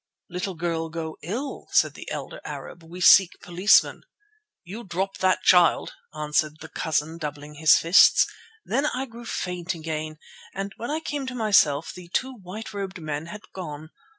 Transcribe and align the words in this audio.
"'Little 0.31 0.55
girl 0.55 0.89
go 0.89 1.15
ill,' 1.21 1.67
said 1.73 1.93
the 1.93 2.09
elder 2.09 2.41
Arab. 2.43 2.81
'We 2.83 3.01
seek 3.01 3.39
policeman.' 3.39 4.01
"'You 4.63 4.83
drop 4.83 5.17
that 5.17 5.43
child,' 5.43 5.93
answered 6.11 6.59
the 6.59 6.69
'cousin,' 6.69 7.19
doubling 7.19 7.53
his 7.59 7.75
fists. 7.77 8.25
Then 8.65 8.87
I 8.87 9.05
grew 9.05 9.25
faint 9.25 9.75
again, 9.75 10.17
and 10.55 10.73
when 10.77 10.89
I 10.89 11.01
came 11.01 11.27
to 11.27 11.35
myself 11.35 11.93
the 11.93 12.07
two 12.07 12.33
white 12.33 12.73
robed 12.73 12.99
men 12.99 13.27
had 13.27 13.41
gone. 13.53 13.91